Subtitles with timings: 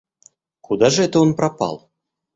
[0.61, 1.91] Куда же это он пропал?